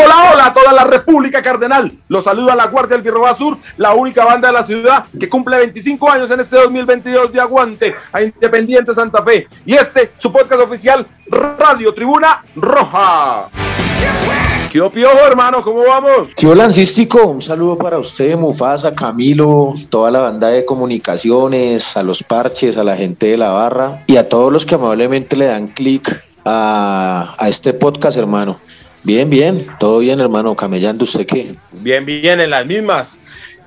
[0.00, 1.92] Hola, hola a toda la República Cardenal.
[2.08, 5.58] Los saluda la Guardia del Birroba Sur, la única banda de la ciudad que cumple
[5.58, 9.48] 25 años en este 2022 de aguante a Independiente Santa Fe.
[9.66, 11.04] Y este, su podcast oficial,
[11.58, 13.48] Radio Tribuna Roja.
[14.70, 14.78] ¿Qué
[15.26, 15.62] hermano?
[15.62, 16.28] ¿Cómo vamos?
[16.36, 17.26] ¿Qué Lancístico?
[17.26, 22.84] Un saludo para usted, Mufasa, Camilo, toda la banda de comunicaciones, a los parches, a
[22.84, 27.34] la gente de la barra y a todos los que amablemente le dan clic a,
[27.36, 28.60] a este podcast, hermano.
[29.02, 30.54] Bien, bien, todo bien, hermano.
[30.54, 31.54] Camellando, ¿usted qué?
[31.72, 33.18] Bien, bien, en las mismas.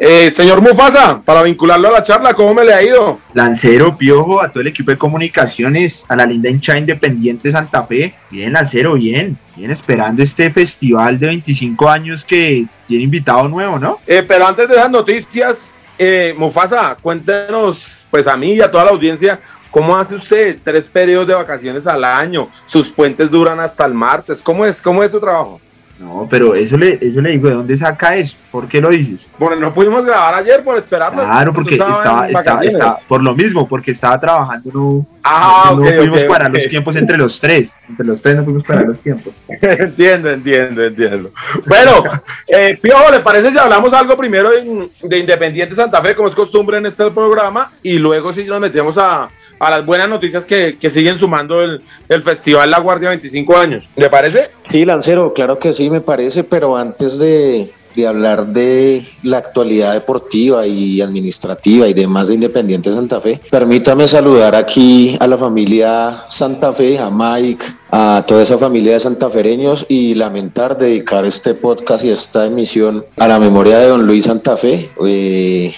[0.04, 3.20] Eh, señor Mufasa, para vincularlo a la charla, ¿cómo me le ha ido?
[3.35, 8.15] Lancero, Piojo, a todo el equipo de comunicaciones, a la linda hincha independiente Santa Fe.
[8.32, 9.38] Bien, Lancero, bien.
[9.55, 13.99] Bien, esperando este festival de 25 años que tiene invitado nuevo, ¿no?
[14.07, 18.85] Eh, pero antes de esas noticias, eh, Mufasa, cuéntenos, pues a mí y a toda
[18.85, 19.40] la audiencia,
[19.71, 22.49] ¿Cómo hace usted tres periodos de vacaciones al año?
[22.65, 24.41] Sus puentes duran hasta el martes.
[24.41, 24.81] ¿Cómo es?
[24.81, 25.61] ¿Cómo es su trabajo?
[26.02, 28.35] No, pero eso le, eso le digo, ¿de dónde saca eso?
[28.49, 29.27] ¿Por qué lo dices?
[29.38, 31.21] Bueno, no pudimos grabar ayer por esperarlo.
[31.21, 35.98] Claro, porque estaba, estaba, estaba, por lo mismo, porque estaba trabajando, no, ah, no, okay,
[35.99, 36.60] pudimos okay, parar okay.
[36.60, 37.77] los tiempos entre los tres.
[37.88, 39.32] Entre los tres no pudimos parar los tiempos.
[39.48, 41.32] entiendo, entiendo, entiendo.
[41.68, 42.04] Bueno,
[42.48, 46.35] eh, Piojo, ¿le parece si hablamos algo primero de, de, Independiente Santa Fe, como es
[46.35, 49.29] costumbre en este programa, y luego si nos metemos a,
[49.60, 53.90] a las buenas noticias que, que siguen sumando el, el, Festival La Guardia 25 años?
[53.96, 54.49] ¿Le parece?
[54.68, 59.93] Sí, Lancero, claro que sí, me parece, pero antes de, de hablar de la actualidad
[59.93, 66.23] deportiva y administrativa y demás de Independiente Santa Fe, permítame saludar aquí a la familia
[66.29, 72.05] Santa Fe, a Mike, a toda esa familia de santafereños y lamentar dedicar este podcast
[72.05, 74.89] y esta emisión a la memoria de don Luis Santa Fe.
[75.05, 75.73] Eh,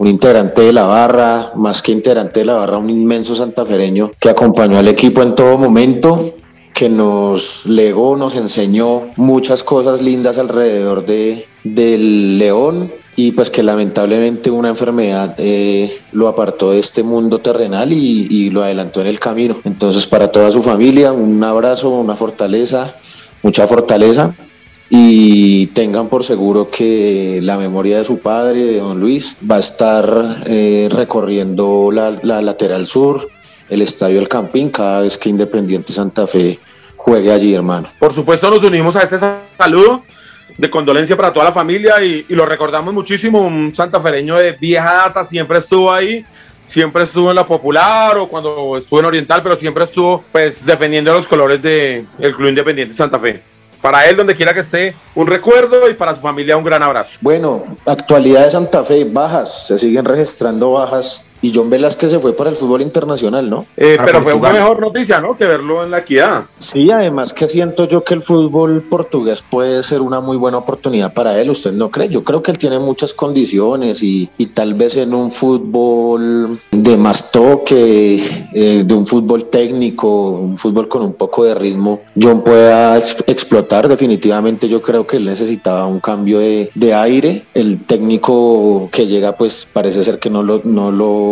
[0.00, 4.30] un integrante de la barra, más que integrante de la barra, un inmenso santafereño que
[4.30, 6.36] acompañó al equipo en todo momento,
[6.80, 13.62] que nos legó, nos enseñó muchas cosas lindas alrededor de, del León y pues que
[13.62, 19.08] lamentablemente una enfermedad eh, lo apartó de este mundo terrenal y, y, lo adelantó en
[19.08, 19.58] el camino.
[19.64, 22.94] Entonces para toda su familia un abrazo, una fortaleza,
[23.42, 24.34] mucha fortaleza
[24.88, 29.58] y tengan por seguro que la memoria de su padre, de don Luis, va a
[29.58, 33.28] estar eh, recorriendo la, la lateral sur,
[33.68, 36.58] el estadio El Campín cada vez que Independiente Santa Fe
[37.04, 37.88] juegue allí, hermano.
[37.98, 39.18] Por supuesto, nos unimos a este
[39.58, 40.04] saludo
[40.56, 43.40] de condolencia para toda la familia y, y, lo recordamos muchísimo.
[43.40, 46.24] Un santafereño de vieja data siempre estuvo ahí,
[46.66, 51.12] siempre estuvo en la popular o cuando estuvo en Oriental, pero siempre estuvo pues defendiendo
[51.12, 53.42] los colores del de Club Independiente Santa Fe.
[53.80, 57.16] Para él, donde quiera que esté, un recuerdo y para su familia un gran abrazo.
[57.22, 62.34] Bueno, actualidad de Santa Fe, bajas, se siguen registrando bajas y John Velázquez se fue
[62.34, 63.66] para el fútbol internacional, ¿no?
[63.76, 65.36] Eh, pero fue una mejor noticia, ¿no?
[65.36, 66.44] Que verlo en la equidad.
[66.58, 71.12] Sí, además que siento yo que el fútbol portugués puede ser una muy buena oportunidad
[71.12, 72.08] para él, ¿usted no cree?
[72.08, 76.96] Yo creo que él tiene muchas condiciones y, y tal vez en un fútbol de
[76.96, 82.42] más toque, eh, de un fútbol técnico, un fútbol con un poco de ritmo, John
[82.42, 83.88] pueda ex explotar.
[83.88, 87.44] Definitivamente yo creo que él necesitaba un cambio de, de aire.
[87.54, 90.60] El técnico que llega pues parece ser que no lo...
[90.64, 91.29] No lo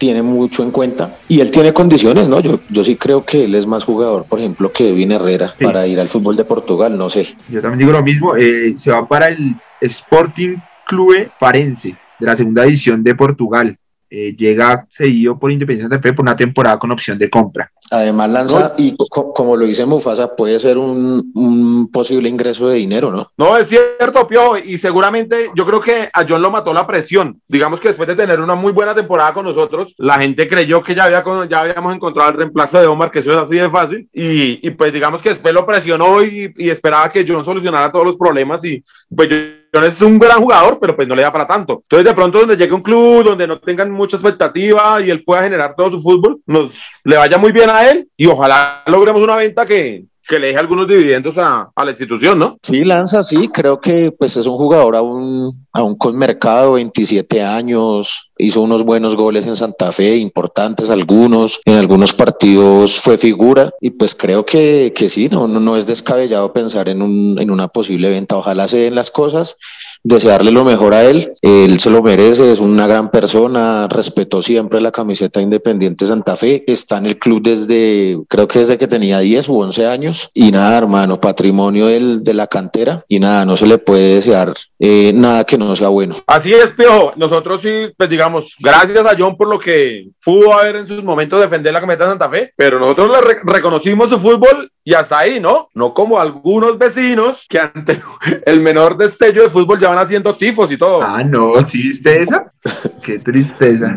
[0.00, 2.40] tiene mucho en cuenta y él tiene condiciones, ¿no?
[2.40, 5.64] Yo, yo sí creo que él es más jugador, por ejemplo, que Edwin Herrera sí.
[5.64, 7.26] para ir al fútbol de Portugal, no sé.
[7.50, 10.56] Yo también digo lo mismo, eh, se va para el Sporting
[10.86, 13.78] Clube Farense de la segunda edición de Portugal.
[14.12, 17.70] Eh, llega cedido por Independiente Santa Fe por una temporada con opción de compra.
[17.92, 18.84] Además lanza, no.
[18.84, 23.30] y co como lo dice Mufasa, puede ser un, un, posible ingreso de dinero, ¿no?
[23.36, 27.40] No, es cierto, Pio, y seguramente yo creo que a John lo mató la presión.
[27.46, 30.94] Digamos que después de tener una muy buena temporada con nosotros, la gente creyó que
[30.94, 34.08] ya, había, ya habíamos encontrado el reemplazo de Omar, que eso es así de fácil,
[34.12, 38.06] y, y pues digamos que después lo presionó y, y, esperaba que John solucionara todos
[38.06, 38.82] los problemas, y
[39.14, 41.80] pues John es un gran jugador, pero pues no le da para tanto.
[41.82, 45.42] Entonces de pronto donde llegue un club, donde no tengan mucha expectativa y él pueda
[45.42, 46.72] generar todo su fútbol, nos
[47.04, 50.58] le vaya muy bien a él y ojalá logremos una venta que, que le deje
[50.58, 52.58] algunos dividendos a, a, la institución, ¿no?
[52.62, 58.29] Sí, Lanza, sí, creo que pues es un jugador aún, aún con mercado, 27 años,
[58.40, 63.90] hizo unos buenos goles en Santa Fe, importantes algunos, en algunos partidos fue figura y
[63.90, 67.68] pues creo que, que sí, no, no, no es descabellado pensar en, un, en una
[67.68, 68.36] posible venta.
[68.36, 69.56] Ojalá se den las cosas
[70.02, 71.32] desearle lo mejor a él.
[71.42, 76.64] Él se lo merece, es una gran persona, respetó siempre la camiseta Independiente Santa Fe,
[76.66, 80.30] está en el club desde, creo que desde que tenía 10 u 11 años.
[80.34, 84.54] Y nada, hermano, patrimonio del, de la cantera y nada, no se le puede desear
[84.78, 86.16] eh, nada que no sea bueno.
[86.26, 87.12] Así es, Piojo.
[87.16, 91.40] Nosotros sí, pues digamos, gracias a John por lo que pudo haber en sus momentos
[91.40, 95.18] defender la camiseta de Santa Fe, pero nosotros le re reconocimos su fútbol y hasta
[95.18, 95.68] ahí, ¿no?
[95.74, 98.00] No como algunos vecinos que ante
[98.46, 101.02] el menor destello de fútbol ya van haciendo tifos y todo.
[101.02, 102.52] Ah, no, ¿sí viste esa?
[103.02, 103.94] Qué tristeza.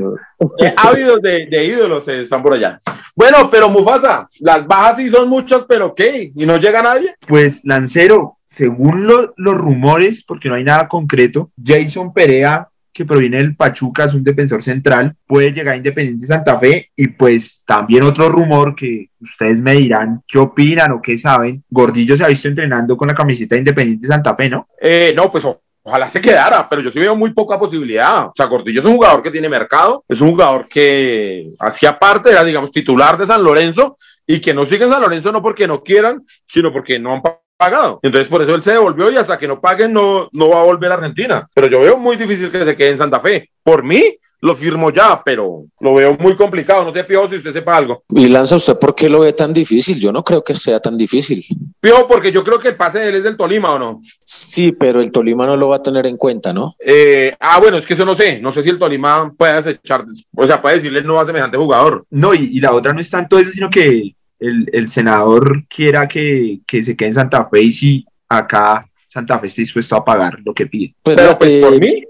[0.59, 2.80] Eh, ávidos de, de, ídolos eh, están por allá.
[3.15, 6.31] Bueno, pero Mufasa, las bajas sí son muchas, pero ¿qué?
[6.35, 7.15] ¿Y no llega nadie?
[7.27, 13.38] Pues, Lancero, según lo, los rumores, porque no hay nada concreto, Jason Perea que proviene
[13.38, 18.04] del Pachuca, es un defensor central, puede llegar a Independiente Santa Fe y pues también
[18.04, 22.48] otro rumor que ustedes me dirán qué opinan o qué saben, Gordillo se ha visto
[22.48, 24.68] entrenando con la camiseta de Independiente Santa Fe, ¿no?
[24.80, 25.44] Eh, no, pues
[25.84, 28.28] ojalá se quedara, pero yo sí veo muy poca posibilidad.
[28.28, 32.31] O sea, Gordillo es un jugador que tiene mercado, es un jugador que hacía parte,
[32.31, 35.84] era, digamos, titular de San Lorenzo y que no sigue San Lorenzo no porque no
[35.84, 37.22] quieran, sino porque no han
[37.57, 38.00] pagado.
[38.03, 40.65] Entonces, por eso él se devolvió y hasta que no paguen no, no va a
[40.65, 41.47] volver a Argentina.
[41.53, 43.50] Pero yo veo muy difícil que se quede en Santa Fe.
[43.63, 46.83] Por mí, lo firmo ya, pero lo veo muy complicado.
[46.83, 48.03] No sé, Pío, si usted sepa algo.
[48.09, 49.97] Y Lanza, ¿usted por qué lo ve tan difícil?
[49.97, 51.41] Yo no creo que sea tan difícil.
[51.79, 54.01] Pío, porque yo creo que el pase de él es del Tolima, ¿o no?
[54.25, 56.75] Sí, pero el Tolima no lo va a tener en cuenta, ¿no?
[56.77, 58.41] Eh, ah, bueno, es que eso no sé.
[58.41, 60.03] No sé si el Tolima puede desechar,
[60.35, 62.06] o sea, puede decirle no a semejante jugador.
[62.09, 64.13] No, y, y la otra no es tanto eso, sino que
[64.44, 69.40] el, el senador quiera que, que, se quede en Santa Fe y si acá Santa
[69.40, 70.94] Fe está dispuesto a pagar lo que pide.
[71.01, 72.04] Pues, Pero pues eh, por mí,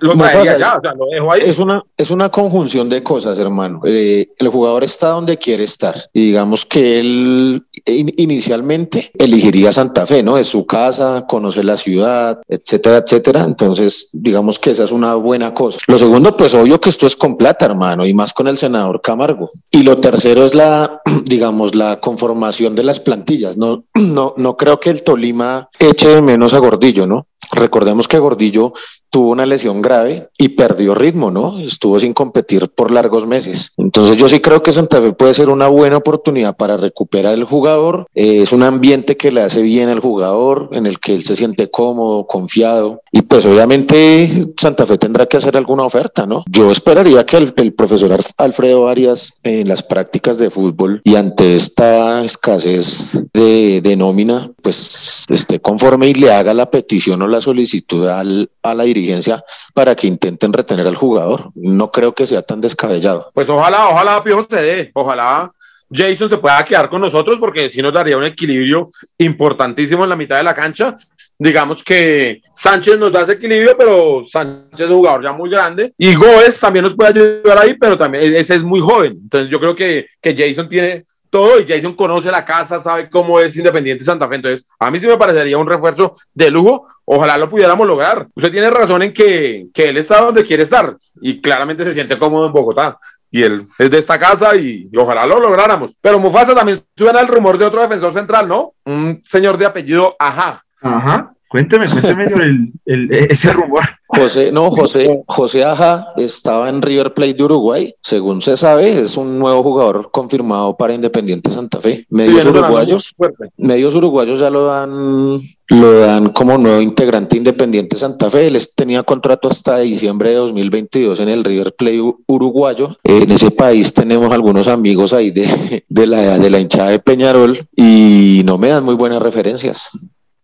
[0.00, 1.42] lo traería ya, o sea, lo dejo ahí.
[1.44, 3.80] Es una, es una conjunción de cosas, hermano.
[3.84, 5.94] Eh, el jugador está donde quiere estar.
[6.12, 10.38] Y digamos que él in, inicialmente elegiría Santa Fe, ¿no?
[10.38, 13.44] Es su casa, conoce la ciudad, etcétera, etcétera.
[13.44, 15.78] Entonces, digamos que esa es una buena cosa.
[15.86, 19.00] Lo segundo, pues obvio que esto es con plata, hermano, y más con el senador
[19.00, 19.50] Camargo.
[19.70, 23.56] Y lo tercero es la, digamos, la conformación de las plantillas.
[23.56, 27.26] No, no, no creo que el Tolima eche de menos a Gordillo, ¿no?
[27.52, 28.74] Recordemos que Gordillo
[29.10, 31.58] tuvo una lesión grave y perdió ritmo, ¿no?
[31.60, 33.72] Estuvo sin competir por largos meses.
[33.76, 37.44] Entonces yo sí creo que Santa Fe puede ser una buena oportunidad para recuperar el
[37.44, 38.06] jugador.
[38.14, 41.36] Eh, es un ambiente que le hace bien al jugador, en el que él se
[41.36, 43.02] siente cómodo, confiado.
[43.12, 46.44] Y pues obviamente Santa Fe tendrá que hacer alguna oferta, ¿no?
[46.50, 51.54] Yo esperaría que el, el profesor Alfredo Arias en las prácticas de fútbol y ante
[51.54, 57.40] esta escasez de, de nómina, pues esté conforme y le haga la petición o la
[57.40, 59.42] solicitud al, a la dirigencia
[59.74, 61.50] para que intenten retener al jugador.
[61.54, 63.30] No creo que sea tan descabellado.
[63.34, 65.52] Pues ojalá, ojalá, Piojo se dé, ojalá
[65.90, 70.16] Jason se pueda quedar con nosotros porque si nos daría un equilibrio importantísimo en la
[70.16, 70.96] mitad de la cancha.
[71.40, 75.92] Digamos que Sánchez nos da ese equilibrio, pero Sánchez es un jugador ya muy grande
[75.96, 79.12] y Gómez también nos puede ayudar ahí, pero también ese es muy joven.
[79.22, 83.40] Entonces yo creo que, que Jason tiene todo y Jason conoce la casa, sabe cómo
[83.40, 84.36] es Independiente Santa Fe.
[84.36, 86.86] Entonces, a mí sí me parecería un refuerzo de lujo.
[87.04, 88.28] Ojalá lo pudiéramos lograr.
[88.34, 92.18] Usted tiene razón en que, que él está donde quiere estar y claramente se siente
[92.18, 92.98] cómodo en Bogotá.
[93.30, 95.98] Y él es de esta casa y, ojalá lo lográramos.
[96.00, 98.72] Pero Mufasa también suena el rumor de otro defensor central, ¿no?
[98.84, 100.64] Un señor de apellido Ajá.
[100.80, 101.32] Ajá.
[101.48, 103.82] Cuénteme, cuénteme sobre el, el, ese rumor.
[104.06, 107.94] José, no, José, José Aja estaba en River Plate de Uruguay.
[108.02, 112.06] Según se sabe, es un nuevo jugador confirmado para Independiente Santa Fe.
[112.10, 113.14] Medios sí, uruguayos,
[113.56, 118.46] medios uruguayos ya lo dan, lo dan como nuevo integrante Independiente Santa Fe.
[118.46, 122.96] Él tenía contrato hasta diciembre de 2022 en el River Plate uruguayo.
[123.04, 127.58] En ese país tenemos algunos amigos ahí de, de la, de la hinchada de Peñarol
[127.74, 129.90] y no me dan muy buenas referencias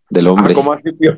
[0.08, 0.52] del hombre.
[0.52, 1.16] Ah, ¿Cómo así, tío?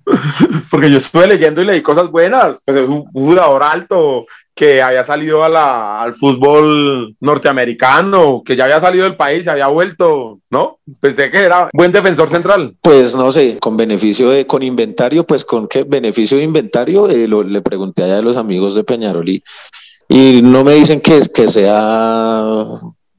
[0.70, 2.62] Porque yo estuve leyendo y leí cosas buenas.
[2.64, 8.64] Pues es un jugador alto que había salido a la, al fútbol norteamericano, que ya
[8.64, 10.78] había salido del país, se había vuelto, ¿no?
[11.00, 12.76] Pensé que era buen defensor central.
[12.82, 17.26] Pues no sé, con beneficio de, con inventario, pues con qué beneficio de inventario, eh,
[17.26, 19.42] lo, le pregunté allá a los amigos de Peñarol y,
[20.08, 22.44] y no me dicen que, que sea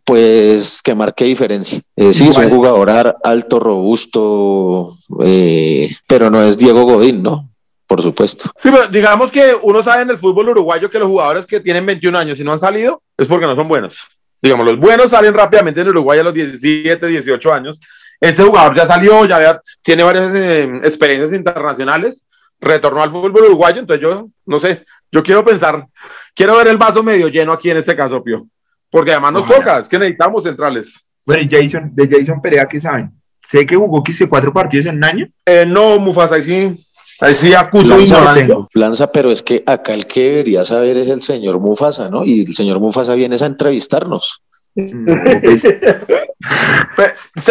[0.04, 1.82] pues que marque diferencia.
[1.96, 7.50] Eh, sí, es un jugador alto, robusto, eh, pero no es Diego Godín, ¿no?
[7.88, 8.50] Por supuesto.
[8.58, 11.86] Sí, pero digamos que uno sabe en el fútbol uruguayo que los jugadores que tienen
[11.86, 13.98] 21 años y no han salido es porque no son buenos.
[14.42, 17.80] Digamos, los buenos salen rápidamente en Uruguay a los 17, 18 años.
[18.20, 22.28] Este jugador ya salió, ya había, tiene varias eh, experiencias internacionales
[22.64, 25.86] retornó al fútbol uruguayo, entonces yo, no sé, yo quiero pensar,
[26.34, 28.48] quiero ver el vaso medio lleno aquí en este caso, Pio,
[28.94, 31.10] porque además nos toca, es que necesitamos centrales.
[31.26, 33.10] Bueno, y Jason, de Jason Perea, ¿qué saben?
[33.42, 35.28] Sé que jugó quise cuatro partidos en un año.
[35.48, 36.86] Eh, no, Mufasa, ahí sí,
[37.20, 41.24] ahí sí acuso Lanza, Lanza, pero es que acá el que debería saber es el
[41.24, 42.24] señor Mufasa, ¿no?
[42.24, 44.44] Y el señor Mufasa viene a entrevistarnos.
[44.76, 45.62] No, pues.
[45.62, 45.80] sé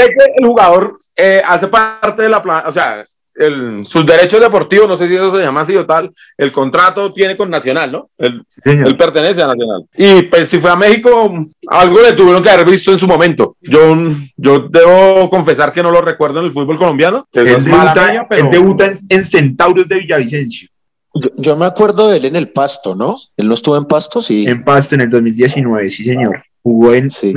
[0.07, 3.05] que el jugador eh, hace parte de la plan, o sea,
[3.47, 7.13] el, sus derechos deportivos, no sé si eso se llama así o tal, el contrato
[7.13, 8.11] tiene con Nacional, ¿no?
[8.19, 9.85] Él, él, pertenece a Nacional.
[9.97, 11.33] Y pues si fue a México,
[11.69, 13.57] algo le tuvieron que haber visto en su momento.
[13.61, 13.97] Yo,
[14.37, 17.27] yo debo confesar que no lo recuerdo en el fútbol colombiano.
[17.33, 18.45] Él, es debuta, pero...
[18.45, 20.69] él debuta en, en, Centauros de Villavicencio.
[21.15, 23.17] Yo, yo, me acuerdo de él en el Pasto, ¿no?
[23.37, 24.47] Él no estuvo en Pasto, sí.
[24.47, 26.43] En Pasto en el 2019, sí, señor.
[26.63, 27.11] Jugó en...
[27.11, 27.35] Sí.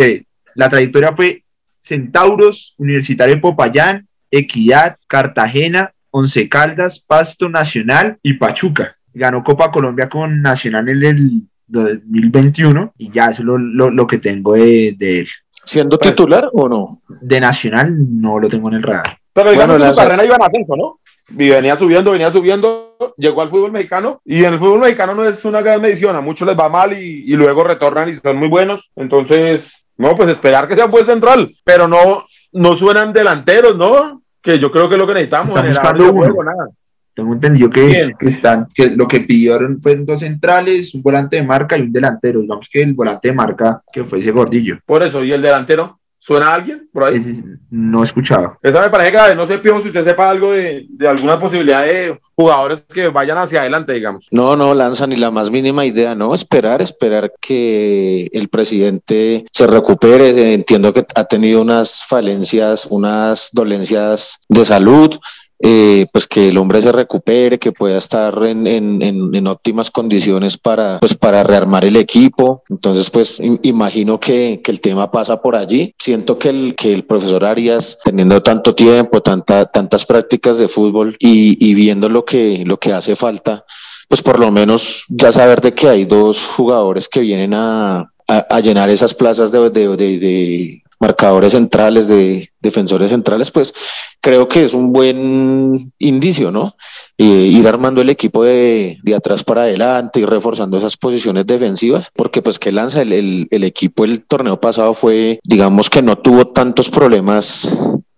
[0.56, 1.44] la trayectoria fue
[1.80, 8.96] Centauros, Universitario de Popayán, Equidad, Cartagena, Once Caldas, Pasto Nacional y Pachuca.
[9.14, 14.08] Ganó Copa Colombia con Nacional en el 2021 y ya eso es lo, lo, lo
[14.08, 15.28] que tengo de, de, él.
[15.52, 17.02] ¿Siendo pues, titular o no?
[17.22, 19.18] De Nacional no lo tengo en el radar.
[19.34, 21.00] Pero digamos bueno, que su carrera iba en ascenso, ¿no?
[21.32, 25.26] Y venía subiendo, venía subiendo, llegó al fútbol mexicano y en el fútbol mexicano no
[25.26, 28.38] es una gran medición, a muchos les va mal y, y luego retornan y son
[28.38, 28.90] muy buenos.
[28.96, 34.22] Entonces, no, pues esperar que sea un buen central, pero no, no suenan delanteros, ¿no?
[34.46, 35.50] Que yo creo que es lo que necesitamos.
[35.50, 36.20] Están buscando uno.
[36.20, 36.70] Juego, nada.
[37.16, 41.44] Tengo entendido que, que, están, que lo que pidieron fueron dos centrales, un volante de
[41.44, 42.42] marca y un delantero.
[42.42, 44.78] Digamos que el volante de marca que fue ese gordillo.
[44.86, 46.00] Por eso, ¿y el delantero?
[46.26, 47.18] ¿Suena a alguien por ahí?
[47.18, 48.58] Es, no he escuchado.
[48.64, 49.36] Esa me parece grave.
[49.36, 53.38] No sé, Pio, si usted sepa algo de, de, alguna posibilidad de jugadores que vayan
[53.38, 54.26] hacia adelante, digamos.
[54.32, 56.34] No, no lanza ni la más mínima idea, ¿no?
[56.34, 60.56] Esperar, esperar que el presidente se recupere.
[60.56, 65.16] Entiendo que ha tenido unas falencias, unas dolencias de salud.
[65.60, 69.90] Eh, pues que el hombre se recupere, que pueda estar en, en, en, en, óptimas
[69.90, 72.64] condiciones para, pues para rearmar el equipo.
[72.70, 75.96] Entonces, pues imagino que, que, el tema pasa por allí.
[75.98, 81.16] Siento que el, que el profesor Arias, teniendo tanto tiempo, tanta, tantas prácticas de fútbol
[81.20, 83.64] y, y viendo lo que, lo que hace falta,
[84.10, 88.46] pues por lo menos ya saber de que hay dos jugadores que vienen a, a,
[88.50, 93.74] a llenar esas plazas de, de, de, de marcadores centrales, de defensores centrales, pues
[94.22, 96.76] creo que es un buen indicio, ¿no?
[97.18, 102.12] Eh, ir armando el equipo de, de, atrás para adelante y reforzando esas posiciones defensivas,
[102.16, 106.18] porque pues que lanza el, el, el equipo el torneo pasado fue, digamos que no
[106.18, 107.70] tuvo tantos problemas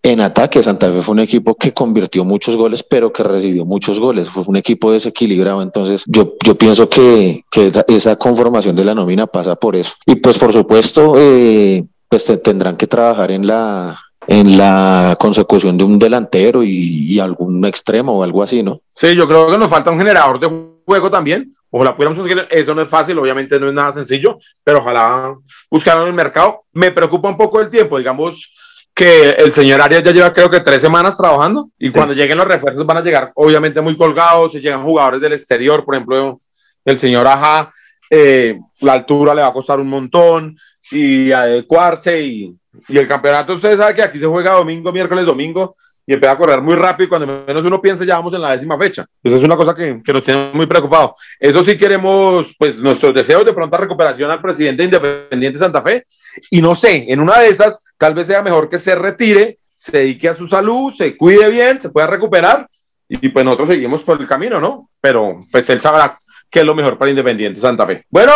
[0.03, 3.99] en ataque, Santa Fe fue un equipo que convirtió muchos goles, pero que recibió muchos
[3.99, 4.29] goles.
[4.29, 5.61] Fue un equipo desequilibrado.
[5.61, 9.95] Entonces, yo, yo pienso que, que esa, esa, conformación de la nómina pasa por eso.
[10.05, 15.77] Y pues, por supuesto, eh, pues te, tendrán que trabajar en la en la consecución
[15.77, 18.81] de un delantero y, y, algún extremo o algo así, ¿no?
[18.89, 20.51] Sí, yo creo que nos falta un generador de
[20.85, 21.53] juego también.
[21.69, 25.35] Ojalá pudiéramos conseguir, eso no es fácil, obviamente no es nada sencillo, pero ojalá
[25.69, 26.63] buscarlo en el mercado.
[26.73, 28.53] Me preocupa un poco el tiempo, digamos
[28.93, 31.91] que el señor Arias ya lleva creo que tres semanas trabajando y sí.
[31.91, 35.85] cuando lleguen los refuerzos van a llegar obviamente muy colgados, si llegan jugadores del exterior,
[35.85, 36.39] por ejemplo,
[36.83, 37.71] el señor Aja,
[38.09, 40.57] eh, la altura le va a costar un montón,
[40.91, 42.55] y adecuarse y,
[42.87, 45.75] y, el campeonato, ustedes saben que aquí se juega domingo, miércoles, domingo
[46.09, 48.53] y empieza a correr muy rápido y cuando menos uno piensa ya vamos en la
[48.53, 49.05] décima fecha.
[49.21, 51.11] Esa es una cosa que, que nos tiene muy preocupados.
[51.37, 56.05] Eso sí queremos, pues nuestros deseos de pronta recuperación al presidente Independiente Santa Fe
[56.49, 59.97] y no sé, en una de esas tal vez sea mejor que se retire, se
[59.97, 62.69] dedique a su salud, se cuide bien, se pueda recuperar
[63.09, 64.89] y pues nosotros seguimos por el camino, ¿no?
[65.01, 68.05] Pero pues él sabrá que es lo mejor para Independiente Santa Fe.
[68.09, 68.33] Bueno,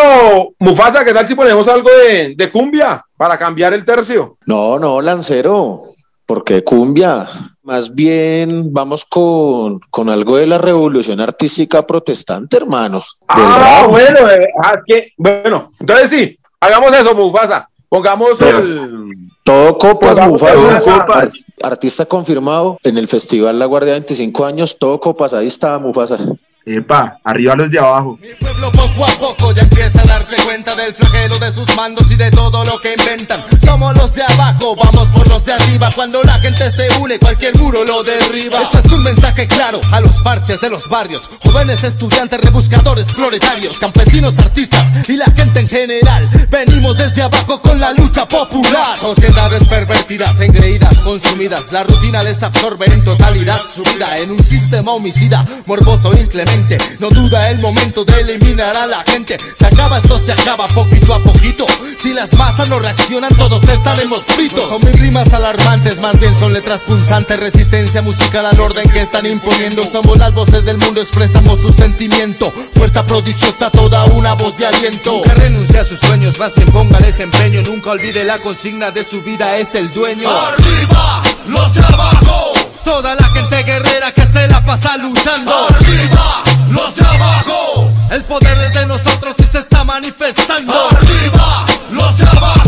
[0.60, 4.38] Mufasa, ¿qué tal si ponemos algo de, de cumbia para cambiar el tercio?
[4.46, 5.84] No, no, Lancero,
[6.26, 7.28] porque cumbia.
[7.64, 13.20] Más bien vamos con, con algo de la revolución artística protestante, hermanos.
[13.28, 17.68] Ah, bueno, eh, ah, es que, bueno, entonces sí, hagamos eso, Mufasa.
[17.88, 19.14] Pongamos Pero, el.
[19.44, 20.80] Todo copas, Mufasa.
[20.80, 21.46] Copas.
[21.62, 26.18] Artista confirmado en el Festival La Guardia 25 años, todo copas, ahí está Mufasa.
[26.64, 28.20] Epa, arriba los de abajo.
[28.22, 32.12] Mi pueblo poco a poco ya empieza a darse cuenta del flagelo de sus mandos
[32.12, 33.44] y de todo lo que inventan.
[33.66, 35.61] Somos los de abajo, vamos por los de arriba.
[35.96, 38.62] Cuando la gente se une, cualquier muro lo derriba.
[38.62, 41.30] Esto es un mensaje claro a los parches de los barrios.
[41.44, 46.30] Jóvenes estudiantes, rebuscadores, proletarios, campesinos, artistas y la gente en general.
[46.50, 48.98] Venimos desde abajo con la lucha popular.
[48.98, 51.72] Sociedades pervertidas, engreídas, consumidas.
[51.72, 57.10] La rutina les absorbe en totalidad su vida en un sistema homicida, morboso, inclemente no
[57.10, 59.38] duda el momento de eliminar a la gente.
[59.58, 61.66] Se acaba esto, se acaba poquito a poquito.
[61.98, 64.68] Si las masas no reaccionan, todos estaremos fritos.
[64.68, 67.40] Son mis rimas alarmantes, más bien son letras punzantes.
[67.40, 69.84] Resistencia musical al orden que están imponiendo.
[69.84, 72.54] Somos las voces del mundo, expresamos su sentimiento.
[72.76, 75.14] Fuerza prodigiosa, toda una voz de aliento.
[75.14, 77.62] Nunca renuncie a sus sueños, más bien ponga desempeño.
[77.64, 80.30] Nunca olvide la consigna de su vida, es el dueño.
[80.30, 82.68] Arriba los trabajos.
[82.86, 85.68] Toda la gente guerrera que se la pasa luchando.
[85.70, 87.90] Arriba los trabajos.
[88.12, 90.74] El poder es de nosotros y se está manifestando.
[90.92, 92.61] Arriba los trabajos.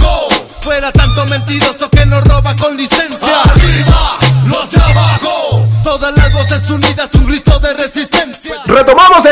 [1.29, 3.22] Mentiroso que nos roba con licencia.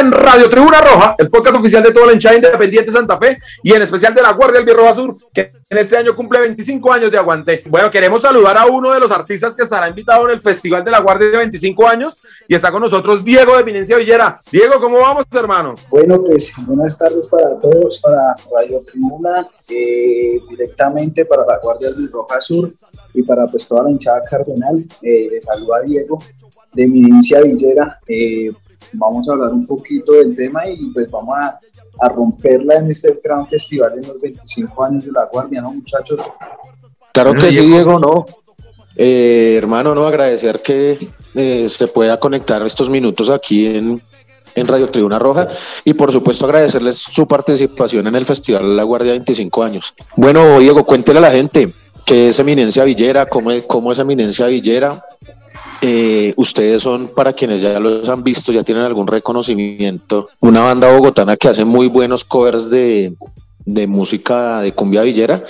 [0.01, 3.71] En Radio Tribuna Roja, el podcast oficial de toda la hinchada independiente Santa Fe y
[3.71, 7.11] en especial de la Guardia del Birroja Sur, que en este año cumple 25 años
[7.11, 7.63] de aguante.
[7.69, 10.89] Bueno, queremos saludar a uno de los artistas que estará invitado en el Festival de
[10.89, 14.39] la Guardia de 25 años y está con nosotros Diego de Eminencia Villera.
[14.51, 15.75] Diego, ¿cómo vamos, hermano?
[15.91, 22.11] Bueno, pues buenas tardes para todos, para Radio Tribuna, eh, directamente para la Guardia del
[22.11, 22.73] Roja Sur
[23.13, 24.83] y para pues toda la hinchada cardenal.
[25.03, 26.17] Eh, les saluda Diego
[26.73, 27.99] de Eminencia Villera.
[28.07, 28.51] Eh,
[28.93, 31.59] vamos a hablar un poquito del tema y pues vamos a,
[31.99, 36.29] a romperla en este gran festival en los 25 años de la Guardia, ¿no, muchachos?
[37.13, 37.67] Claro que sí, Diego.
[37.67, 38.25] Diego, no.
[38.95, 40.97] Eh, hermano, no, agradecer que
[41.35, 44.01] eh, se pueda conectar estos minutos aquí en,
[44.55, 45.47] en Radio Tribuna Roja
[45.85, 49.93] y por supuesto agradecerles su participación en el Festival La Guardia 25 años.
[50.15, 51.73] Bueno, Diego, cuéntele a la gente
[52.05, 55.03] qué es Eminencia Villera, cómo es, cómo es Eminencia Villera.
[55.83, 60.95] Eh, ustedes son, para quienes ya los han visto, ya tienen algún reconocimiento, una banda
[60.95, 63.15] bogotana que hace muy buenos covers de,
[63.87, 65.43] música de cumbia villera.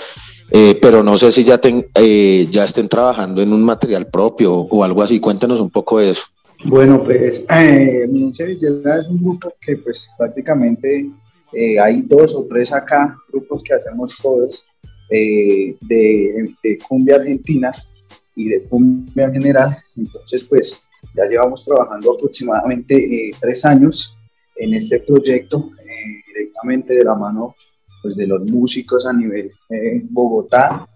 [0.50, 4.84] Eh, pero no sé si ya, eh, ya estén trabajando en un material propio o
[4.84, 5.20] algo así.
[5.20, 6.24] Cuéntenos un poco de eso.
[6.64, 11.10] Bueno, pues Eminencia Villera es un grupo que pues prácticamente
[11.82, 14.66] hay dos o tres acá, grupos que hacemos covers
[15.10, 17.72] de cumbia argentina
[18.34, 19.76] y de cumbia en general.
[19.96, 24.18] Entonces pues ya llevamos trabajando aproximadamente eh, tres años
[24.56, 27.54] en este proyecto eh, directamente de la mano
[28.02, 30.86] pues, de los músicos a nivel eh, Bogotá.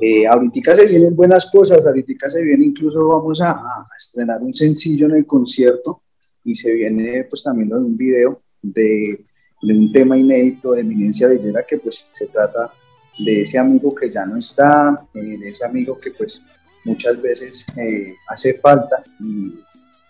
[0.00, 4.52] Eh, ahorita se vienen buenas cosas, ahorita se viene incluso vamos a, a estrenar un
[4.52, 6.02] sencillo en el concierto
[6.44, 9.24] y se viene pues también lo de un video de,
[9.62, 12.72] de un tema inédito de Eminencia Villera que pues se trata
[13.18, 16.44] de ese amigo que ya no está, eh, de ese amigo que pues
[16.84, 19.52] muchas veces eh, hace falta y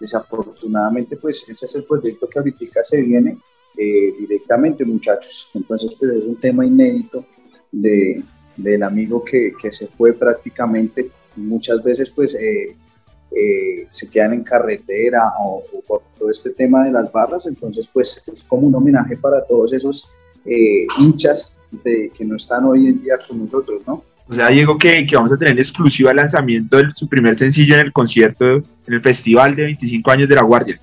[0.00, 3.38] desafortunadamente pues ese es el proyecto que ahorita se viene
[3.76, 7.24] eh, directamente muchachos, entonces pues es un tema inédito
[7.70, 8.22] de,
[8.56, 12.76] del amigo que, que se fue prácticamente, muchas veces pues eh,
[13.35, 18.22] eh, se quedan en carretera o, por todo este tema de las barras, entonces pues
[18.30, 20.11] es como un homenaje para todos esos
[20.44, 24.04] eh, hinchas de, que no están hoy en día con nosotros, ¿no?
[24.33, 27.37] O sea, Diego, que, que vamos a tener en exclusiva el lanzamiento de su primer
[27.37, 30.81] sencillo en el concierto, en el festival de 25 años de la Guardia.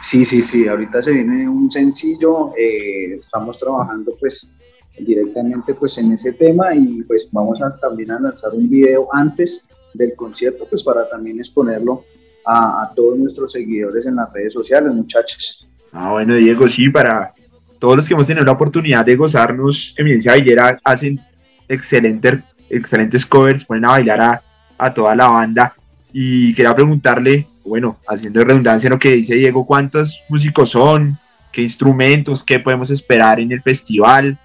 [0.00, 4.56] Sí, sí, sí, ahorita se viene un sencillo, eh, estamos trabajando pues
[4.98, 9.68] directamente pues en ese tema y pues vamos a también a lanzar un video antes
[9.94, 12.04] del concierto pues para también exponerlo
[12.44, 15.68] a, a todos nuestros seguidores en las redes sociales, muchachos.
[15.92, 17.30] Ah, bueno, Diego, sí, para
[17.78, 21.20] todos los que hemos tenido la oportunidad de gozarnos, Eminencia Villera hacen
[21.68, 24.42] excelentes, excelentes covers, ponen a bailar a,
[24.78, 25.74] a toda la banda.
[26.12, 31.18] Y quería preguntarle, bueno, haciendo redundancia en lo que dice Diego, ¿cuántos músicos son?
[31.50, 32.42] ¿Qué instrumentos?
[32.42, 34.38] ¿Qué podemos esperar en el festival?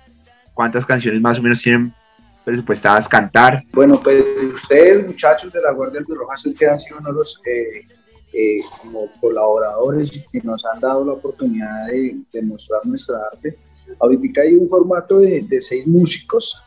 [0.54, 1.94] ¿Cuántas canciones más o menos tienen
[2.46, 3.64] presupuestadas cantar?
[3.74, 7.42] Bueno, pues ustedes muchachos de la Guardia del Roja que han sido uno de los
[7.46, 7.86] eh,
[8.34, 13.58] eh, como colaboradores que nos han dado la oportunidad de, de mostrar nuestra arte.
[14.00, 16.64] Ahorita hay un formato de, de seis músicos.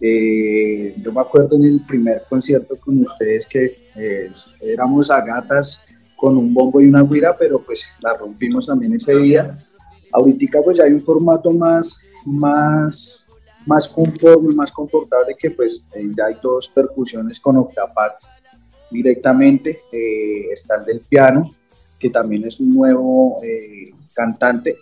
[0.00, 4.30] Eh, yo me acuerdo en el primer concierto con ustedes que eh,
[4.60, 9.16] éramos a gatas con un bombo y una guira, pero pues la rompimos también ese
[9.16, 9.58] día.
[10.12, 13.28] Ahorita pues ya hay un formato más, más,
[13.66, 18.30] más conforme, más confortable que pues eh, ya hay dos percusiones con octapads
[18.90, 19.80] directamente.
[19.92, 21.50] Eh, está el del piano,
[21.98, 24.76] que también es un nuevo eh, cantante.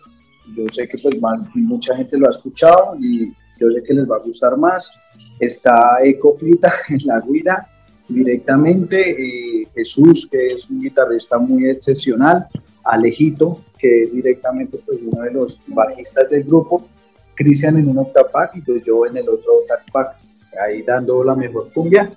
[0.56, 3.26] Yo sé que pues más- mucha gente lo ha escuchado y
[3.58, 4.92] yo sé que les va a gustar más.
[5.38, 7.68] Está Ecoflita en la guira
[8.08, 12.46] directamente, eh, Jesús, que es un guitarrista muy excepcional,
[12.84, 16.88] Alejito, que es directamente pues uno de los bajistas del grupo,
[17.34, 20.16] Cristian en un octapack y pues yo en el otro octapack,
[20.64, 22.10] ahí dando la mejor cumbia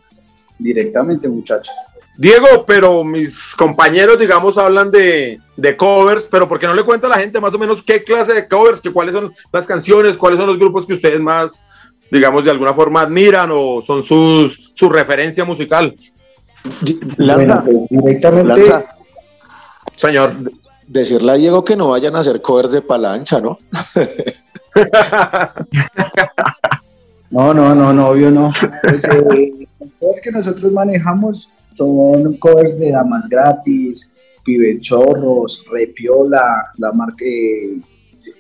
[0.58, 1.76] directamente muchachos.
[2.18, 5.40] Diego, pero mis compañeros, digamos, hablan de,
[5.78, 8.34] covers, pero ¿por qué no le cuenta a la gente más o menos qué clase
[8.34, 11.66] de covers, que cuáles son las canciones, cuáles son los grupos que ustedes más
[12.12, 15.96] digamos, de alguna forma admiran o son sus, su referencia musical.
[17.18, 18.86] Bueno, pues, directamente, Lanza,
[19.96, 20.34] Señor.
[20.88, 23.60] decirle a Diego que no vayan a hacer covers de palancha, ¿no?
[27.30, 28.52] no, no, no, no, obvio no.
[28.84, 34.12] Pues, eh, los covers que nosotros manejamos son covers de Damas Gratis,
[34.44, 37.80] Pibechorros, Repiola, la marca, eh,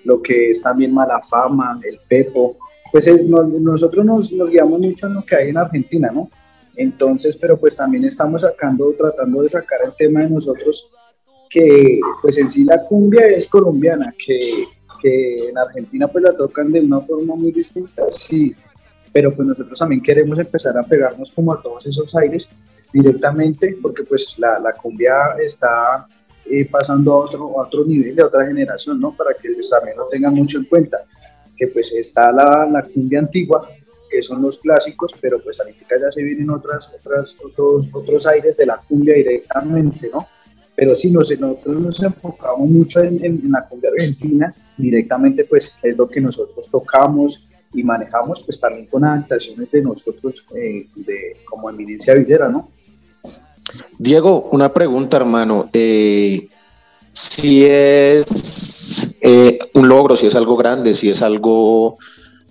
[0.03, 2.57] lo que es también Mala Fama, El Pepo.
[2.91, 6.29] Pues es- no- nosotros nos, nos guiamos mucho en lo que hay en Argentina, ¿no?
[6.75, 10.93] Entonces, pero pues también estamos sacando, tratando de sacar el tema de nosotros,
[11.49, 14.39] que pues en sí la cumbia es colombiana, que,
[15.01, 18.55] que en Argentina pues la tocan de una forma muy distinta, sí,
[19.11, 22.51] pero pues nosotros también queremos empezar a pegarnos como a todos esos aires
[22.93, 26.07] directamente, porque pues la, la cumbia está
[26.45, 29.11] eh, pasando a otro, a otro nivel, a otra generación, ¿no?
[29.15, 30.97] Para que ellos también lo tengan mucho en cuenta,
[31.59, 33.67] que pues está la, la cumbia antigua,
[34.09, 38.55] que son los clásicos, pero pues ahorita ya se vienen otras, otras, otros, otros aires
[38.57, 40.25] de la cumbia directamente, ¿no?
[40.73, 46.09] Pero sí, nos, nosotros nos enfocamos mucho en la cumbia argentina, directamente pues es lo
[46.09, 52.13] que nosotros tocamos y manejamos, pues también con adaptaciones de nosotros, eh, de, como Eminencia
[52.13, 52.71] Villera, ¿no?
[53.97, 55.69] Diego, una pregunta, hermano.
[55.73, 56.47] Eh,
[57.13, 61.97] si es eh, un logro, si es algo grande, si es algo,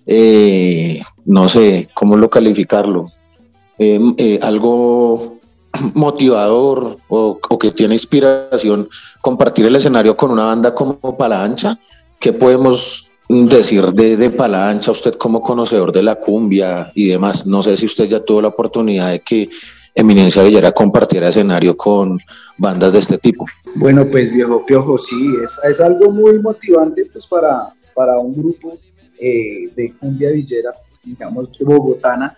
[0.07, 3.13] eh, no sé, ¿cómo lo calificarlo?
[3.79, 5.39] Eh, eh, algo
[5.95, 8.89] motivador o, o que tiene inspiración,
[9.21, 11.79] compartir el escenario con una banda como Palancha,
[12.19, 17.47] ¿qué podemos decir de, de Palancha, usted como conocedor de la cumbia y demás?
[17.47, 19.51] No sé si usted ya tuvo la oportunidad de que
[19.99, 22.21] Eminencia Villera compartiera escenario con
[22.57, 23.45] bandas de este tipo.
[23.75, 28.79] Bueno, pues viejo Piojo, sí, es, algo muy motivante pues para, para un grupo
[29.19, 30.71] eh, de cumbia villera,
[31.03, 32.37] digamos, bogotana,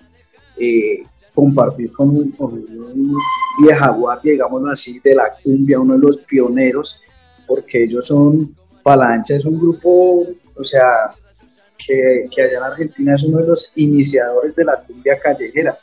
[0.57, 1.03] eh,
[1.35, 3.15] compartir con un, con un
[3.61, 7.03] vieja guardia, digámoslo así, de la cumbia, uno de los pioneros,
[7.47, 11.11] porque ellos son, Palancha es un grupo, o sea,
[11.77, 15.77] que, que allá en Argentina es uno de los iniciadores de la cumbia callejera,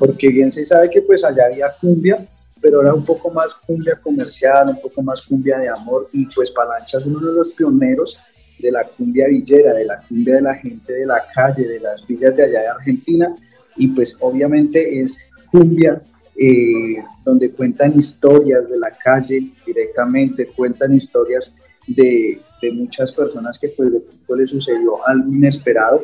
[0.00, 2.26] porque bien se sabe que pues allá había cumbia,
[2.58, 6.50] pero era un poco más cumbia comercial, un poco más cumbia de amor, y pues
[6.50, 8.18] Palancha es uno de los pioneros
[8.58, 12.06] de la cumbia villera, de la cumbia de la gente de la calle, de las
[12.06, 13.36] villas de allá de Argentina,
[13.76, 16.00] y pues obviamente es cumbia
[16.34, 23.68] eh, donde cuentan historias de la calle directamente, cuentan historias de, de muchas personas que
[23.68, 26.02] pues de pronto les sucedió algo inesperado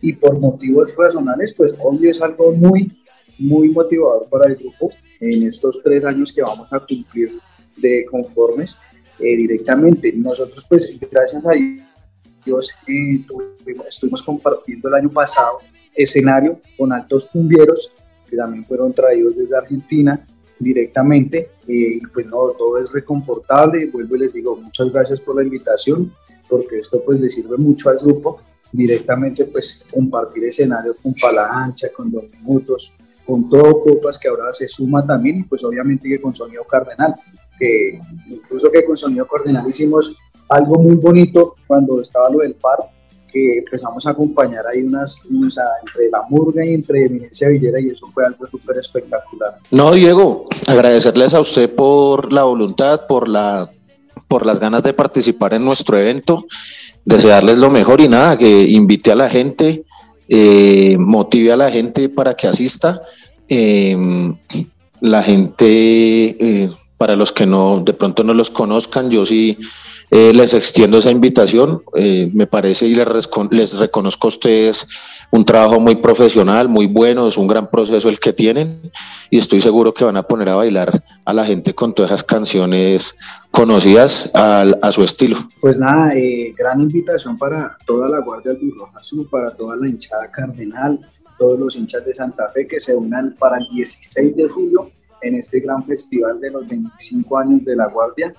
[0.00, 2.90] y por motivos razonables pues obvio es algo muy
[3.38, 7.32] muy motivador para el grupo en estos tres años que vamos a cumplir
[7.76, 8.80] de conformes
[9.18, 10.12] eh, directamente.
[10.12, 11.50] Nosotros, pues, gracias a
[12.44, 15.58] Dios, eh, tuvimos- estuvimos compartiendo el año pasado
[15.94, 17.92] escenario con altos cumbieros
[18.28, 20.26] que también fueron traídos desde Argentina
[20.58, 21.50] directamente.
[21.68, 23.86] eh, y pues no, todo es reconfortable.
[23.90, 26.12] Vuelvo y les digo muchas gracias por la invitación,
[26.48, 28.40] porque esto pues le sirve mucho al grupo
[28.72, 34.68] directamente pues compartir escenario con Palancha, con Dos Minutos, con todo Copas que ahora se
[34.68, 37.14] suma también y pues obviamente que con Sonido Cardenal,
[37.58, 37.98] que
[38.30, 40.16] incluso que con Sonido Cardenal hicimos
[40.48, 42.78] algo muy bonito cuando estaba lo del par,
[43.32, 47.80] que empezamos a acompañar ahí unas, unas a- entre la murga y entre Eminencia Villera
[47.80, 49.56] y eso fue algo súper espectacular.
[49.72, 53.68] No, Diego, agradecerles a usted por la voluntad, por la
[54.28, 56.46] por las ganas de participar en nuestro evento,
[57.04, 59.84] desearles lo mejor y nada, que invite a la gente,
[60.28, 63.02] eh, motive a la gente para que asista.
[63.48, 63.96] Eh,
[65.00, 69.58] la gente, eh, para los que no de pronto no los conozcan, yo sí
[70.10, 71.82] eh, les extiendo esa invitación.
[71.94, 74.86] Eh, me parece y les, reconozco a ustedes
[75.30, 78.92] un trabajo muy profesional, muy bueno, es un gran proceso el que tienen
[79.30, 82.22] y estoy seguro que van a poner a bailar a la gente con todas esas
[82.22, 83.16] canciones
[83.50, 85.36] conocidas a su estilo.
[85.60, 90.30] Pues nada, eh, gran invitación para toda la Guardia Albirroja Azul, para toda la hinchada
[90.30, 91.00] cardenal,
[91.38, 94.90] todos los hinchas de Santa Fe que se unan para el 16 de julio
[95.26, 98.34] en este gran festival de los 25 años de la Guardia.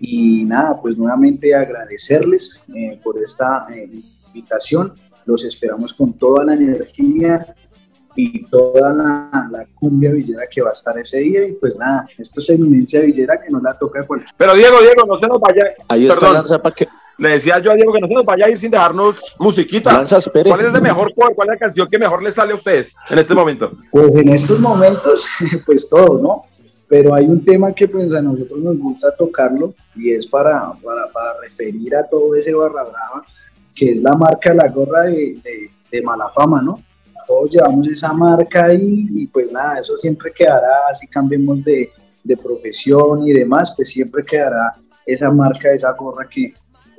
[0.00, 3.88] Y nada, pues nuevamente agradecerles eh, por esta eh,
[4.26, 4.92] invitación.
[5.24, 7.54] Los esperamos con toda la energía
[8.16, 11.46] y toda la, la cumbia villera que va a estar ese día.
[11.46, 14.34] Y pues nada, esto es eminencia villera que no la toca cualquier.
[14.36, 15.74] Pero Diego, Diego, no se nos vaya.
[15.88, 16.34] Ahí está Perdón.
[16.34, 18.58] Lanza para que Le decía yo a Diego que no se nos vaya a ir
[18.58, 19.92] sin dejarnos musiquita.
[19.92, 20.50] Lanza espere.
[20.50, 21.34] ¿Cuál es el mejor cover?
[21.34, 23.72] ¿Cuál es la canción que mejor les sale a ustedes en este momento?
[23.90, 25.28] Pues en estos momentos,
[25.66, 26.44] pues todo, ¿no?
[26.88, 31.10] Pero hay un tema que pues a nosotros nos gusta tocarlo y es para, para,
[31.12, 33.24] para referir a todo ese barra brava,
[33.74, 36.82] que es la marca La Gorra de, de, de mala fama, ¿no?
[37.26, 41.90] Todos llevamos esa marca ahí y pues nada, eso siempre quedará, así cambiemos de,
[42.22, 44.74] de profesión y demás, pues siempre quedará
[45.06, 46.52] esa marca, esa gorra que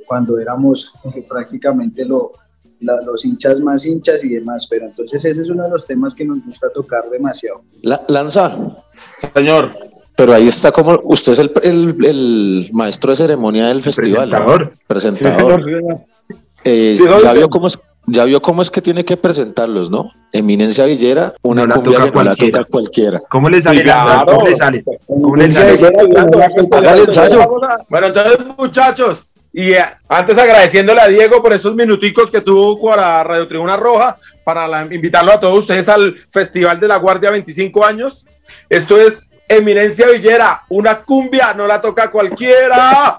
[0.06, 2.32] cuando éramos eh, prácticamente lo,
[2.80, 6.14] la- los hinchas más hinchas y demás, pero entonces ese es uno de los temas
[6.14, 7.62] que nos gusta tocar demasiado.
[7.82, 8.56] La- Lanza,
[9.34, 9.70] Señor,
[10.16, 14.30] pero ahí está como usted es el, el- el maestro de ceremonia del festival.
[14.30, 14.36] ¿no?
[14.46, 14.72] Presentador.
[14.86, 15.64] Presentador.
[15.64, 16.00] Sí, señor, sí, señor.
[16.64, 20.10] Eh, Sí, ya, vio cómo es, ya vio cómo es que tiene que presentarlos, ¿no?
[20.32, 22.58] Eminencia Villera, una No la cumbia toca que no la cualquiera.
[22.58, 23.20] toca cualquiera.
[23.30, 23.78] ¿Cómo le sale?
[23.78, 24.26] Sí, claro.
[24.32, 24.84] ¿Cómo le sale?
[25.06, 25.78] ¿Cómo le sale?
[27.88, 29.24] Bueno, entonces, muchachos,
[29.58, 34.18] y eh, antes agradeciéndole a Diego por estos minuticos que tuvo para Radio Tribuna Roja,
[34.44, 38.26] para la- invitarlo a todos ustedes al Festival de la Guardia 25 años.
[38.68, 43.16] Esto es Eminencia Villera, una cumbia, no la toca cualquiera.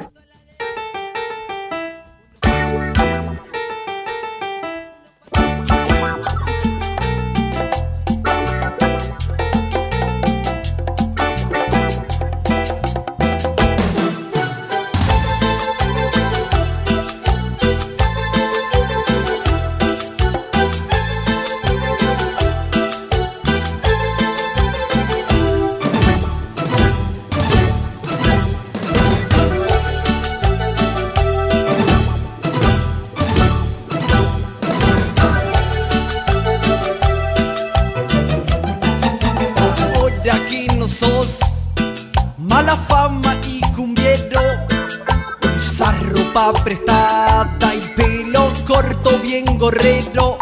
[46.53, 50.37] Prestada y pelo corto bien gorrero.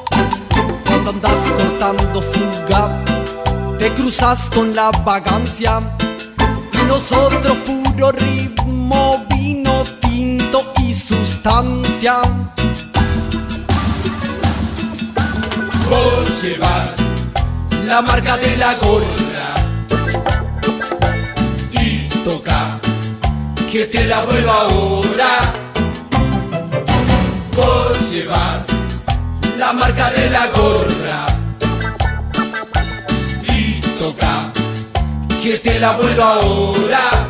[0.86, 3.04] Cuando andas cortando fuga,
[3.80, 5.82] te cruzas con la vagancia.
[6.74, 12.22] Y nosotros puro ritmo, vino tinto y sustancia.
[15.89, 16.89] Vos llevas
[17.86, 19.56] La marca de la gorra
[21.72, 22.80] y toca
[23.72, 25.64] que te la vuelvo ahora.
[28.15, 28.65] Llevas
[29.60, 31.25] La marca de la gorra
[33.43, 34.54] y toca
[35.43, 37.28] que te la vuelvo ahora.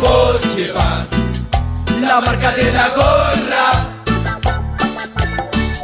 [0.00, 1.06] Vos llevas
[2.00, 3.66] La marca de la gorra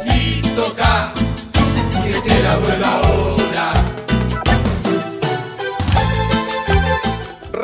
[0.07, 1.13] y toca
[2.03, 3.04] que te la vuelvo ahora.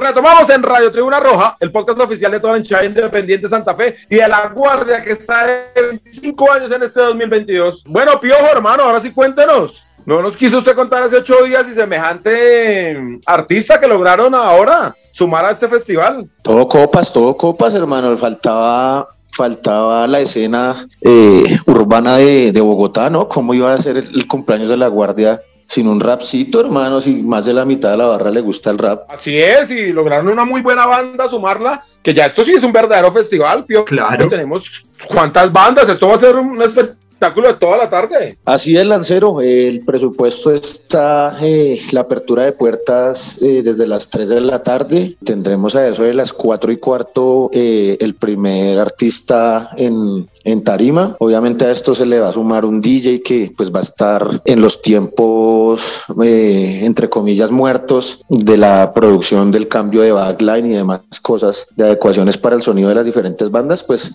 [0.02, 3.98] Retomamos en Radio Tribuna Roja, el podcast oficial de toda la hinchada independiente Santa Fe
[4.10, 7.84] y de la Guardia que está de 25 años en este 2022.
[7.86, 9.84] Bueno, Piojo, hermano, ahora sí cuéntenos.
[10.08, 14.96] No nos quiso usted contar hace ocho días y semejante mm, artista que lograron ahora
[15.12, 16.28] sumar a este festival.
[16.42, 18.18] Todo copas, todo copas, hermano.
[18.18, 23.28] Faltaba, faltaba la escena eh, urbana de, de Bogotá, ¿no?
[23.28, 25.40] ¿Cómo iba a ser el, el cumpleaños de la guardia
[25.72, 27.00] sin un rapcito, hermano?
[27.00, 29.10] Si más de la mitad de la barra le gusta el rap.
[29.10, 32.74] Así es, y lograron una muy buena banda sumarla, que ya esto sí es un
[32.74, 33.86] verdadero festival, Piojo.
[33.86, 34.28] Claro.
[34.28, 38.38] Tenemos cuántas bandas, esto va a ser un espectáculo de toda la tarde.
[38.46, 39.42] Así es, Lancero.
[39.42, 45.16] El presupuesto está, eh, la apertura de puertas eh, desde las 3 de la tarde.
[45.24, 51.16] Tendremos a eso de las 4 y cuarto eh, el primer artista en, en tarima.
[51.20, 54.42] Obviamente a esto se le va a sumar un DJ que pues va a estar
[54.46, 61.02] en los tiempos, entre comillas, muertos de la producción del cambio de backline y demás
[61.22, 63.84] cosas de adecuaciones para el sonido de las diferentes bandas.
[63.84, 64.12] Pues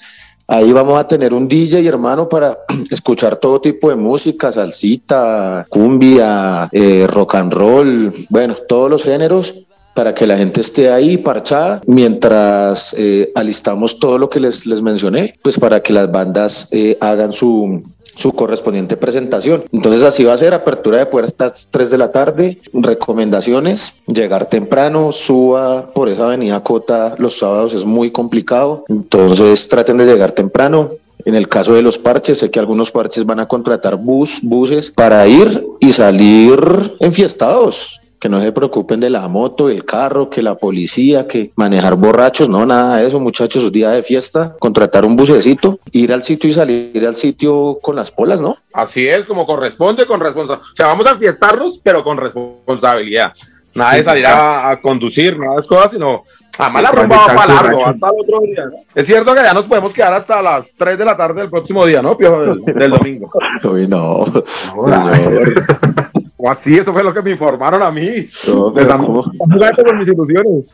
[0.48, 2.58] Ahí vamos a tener un DJ, hermano, para
[2.90, 9.75] escuchar todo tipo de música, salsita, cumbia, eh, rock and roll, bueno, todos los géneros
[9.96, 14.82] para que la gente esté ahí parchada mientras eh, alistamos todo lo que les, les
[14.82, 17.82] mencioné, pues para que las bandas eh, hagan su,
[18.14, 19.64] su correspondiente presentación.
[19.72, 25.12] Entonces así va a ser, apertura de puertas 3 de la tarde, recomendaciones, llegar temprano,
[25.12, 30.92] suba por esa avenida Cota los sábados es muy complicado, entonces traten de llegar temprano.
[31.24, 34.92] En el caso de los parches, sé que algunos parches van a contratar bus, buses
[34.92, 36.60] para ir y salir
[37.00, 38.00] enfiestados.
[38.18, 42.48] Que no se preocupen de la moto, el carro, que la policía, que manejar borrachos,
[42.48, 46.54] no, nada de eso, muchachos, día de fiesta, contratar un bucecito, ir al sitio y
[46.54, 48.56] salir al sitio con las polas, ¿no?
[48.72, 50.70] Así es, como corresponde, con responsabilidad.
[50.72, 53.32] O sea, vamos a enfiestarnos, pero con responsabilidad.
[53.74, 56.24] Nada de salir a, a conducir, nada de esas cosas, sino
[56.58, 58.64] además la rumba va para largo, hasta el otro día.
[58.64, 58.76] ¿no?
[58.94, 61.84] Es cierto que ya nos podemos quedar hasta las 3 de la tarde del próximo
[61.84, 62.40] día, ¿no, Piojo?
[62.40, 63.30] Del, del domingo.
[63.64, 64.24] Uy, no.
[64.70, 65.30] Jodas.
[66.46, 68.08] O así, eso fue lo que me informaron a mí.
[68.46, 70.72] No, ¿cómo, con mis ilusiones.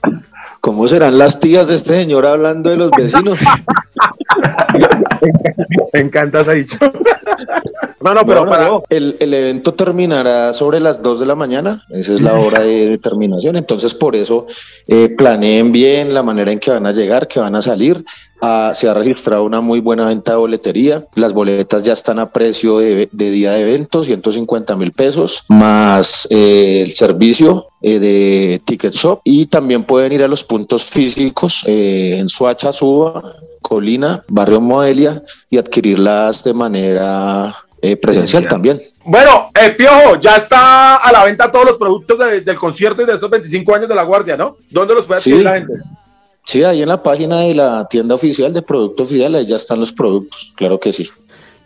[0.61, 3.39] cómo serán las tías de este señor hablando de los vecinos?
[5.95, 6.77] Me encanta ese dicho.
[8.03, 8.71] no, no, pero No, no, para.
[8.91, 12.91] El, el evento terminará sobre las 2 de la mañana, esa es la hora de
[12.91, 14.49] determinación, entonces por eso
[14.89, 18.05] eh, planeen bien la manera en que van a llegar, que van a salir.
[18.45, 22.31] Ah, se ha registrado una muy buena venta de boletería, las boletas ya están a
[22.31, 28.61] precio de, de día de evento, 150 mil pesos, más eh, el servicio eh, de
[28.65, 34.25] Ticket Shop y también pueden ir a los puntos físicos eh, en Suacha, Suba, Colina,
[34.27, 38.83] Barrio Modelia y adquirirlas de manera eh, presencial también.
[39.05, 43.05] Bueno, eh, Piojo, ya está a la venta todos los productos de- del concierto y
[43.07, 44.57] de estos 25 años de la Guardia, ¿no?
[44.69, 45.45] ¿Dónde los puede adquirir Sí.
[45.45, 45.75] la gente?
[46.45, 49.81] Sí, ahí en la página de la tienda oficial de Producto Oficial, ahí ya están
[49.81, 51.09] los productos, claro que sí.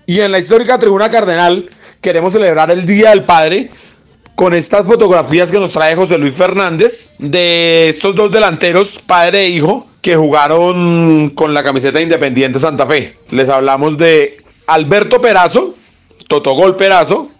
[0.07, 1.69] Y en la histórica Tribuna Cardenal
[2.01, 3.71] queremos celebrar el Día del Padre
[4.37, 9.49] con estas fotografías que nos trae José Luis Fernández de estos dos delanteros, padre e
[9.49, 13.17] hijo, que jugaron con la camiseta de Independiente Santa Fe.
[13.31, 14.37] Les hablamos de
[14.67, 15.75] Alberto Perazo,
[16.29, 17.31] Totogol Perazo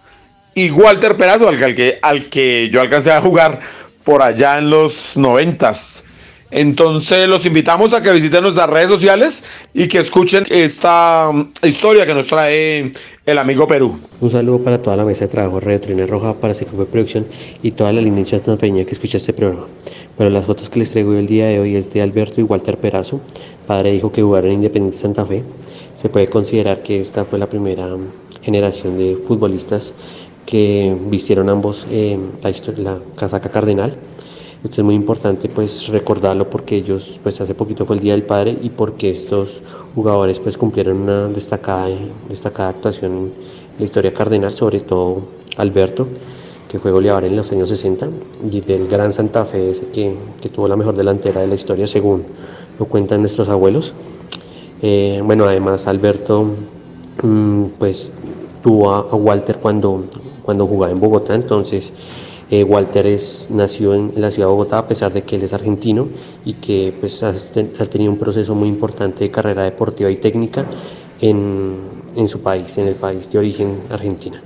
[0.55, 3.61] y Walter Perazo, al que, al que yo alcancé a jugar
[4.03, 6.03] por allá en los noventas.
[6.49, 12.05] Entonces los invitamos a que visiten nuestras redes sociales y que escuchen esta mm, historia
[12.05, 12.91] que nos trae
[13.25, 13.99] el amigo Perú.
[14.21, 17.25] Un saludo para toda la mesa de trabajo Radio Trina Roja, para CQP Producción
[17.61, 19.67] y toda la línea santafereña que escucha este programa.
[20.17, 22.77] Pero las fotos que les traigo el día de hoy es de Alberto y Walter
[22.77, 23.19] Perazo,
[23.67, 25.43] padre e hijo que jugaron en Independiente Santa Fe.
[25.95, 28.07] Se puede considerar que esta fue la primera mm,
[28.41, 29.93] generación de futbolistas
[30.45, 33.97] que vistieron ambos eh, la, la casaca cardenal.
[34.63, 38.23] Esto es muy importante pues recordarlo porque ellos pues hace poquito fue el Día del
[38.23, 39.61] Padre y porque estos
[39.93, 41.89] jugadores pues cumplieron una destacada,
[42.27, 43.31] destacada actuación en
[43.77, 45.21] la historia cardenal, sobre todo
[45.57, 46.07] Alberto,
[46.67, 48.09] que fue goleador en los años 60
[48.51, 51.85] y del Gran Santa Fe ese que, que tuvo la mejor delantera de la historia
[51.85, 52.23] según
[52.79, 53.93] lo cuentan nuestros abuelos.
[54.81, 56.45] Eh, bueno, además Alberto
[57.23, 58.11] mm, pues
[58.61, 60.05] tuvo a, Walter cuando,
[60.43, 61.93] cuando jugaba en Bogotá, entonces
[62.49, 65.53] eh, Walter es, nació en la ciudad de Bogotá a pesar de que él es
[65.53, 66.07] argentino
[66.45, 70.65] y que pues, ha, ha tenido un proceso muy importante de carrera deportiva y técnica
[71.21, 71.77] en,
[72.15, 74.41] en su país, en el país de origen Argentina.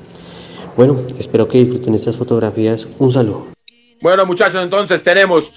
[0.75, 2.87] Bueno, espero que disfruten estas fotografías.
[2.97, 3.47] Un saludo.
[4.01, 5.51] Bueno, muchachos, entonces tenemos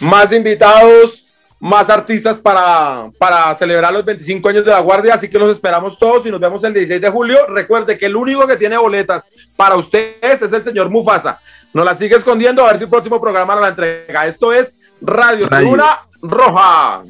[0.00, 1.24] más invitados,
[1.60, 5.98] más artistas para, para celebrar los 25 años de la Guardia, así que los esperamos
[5.98, 7.46] todos y nos vemos el 16 de julio.
[7.48, 11.38] Recuerde que el único que tiene boletas para ustedes es el señor Mufasa.
[11.74, 14.26] Nos la sigue escondiendo a ver si el próximo programa nos la entrega.
[14.26, 15.68] Esto es Radio, Radio.
[15.68, 17.02] Tribuna Roja.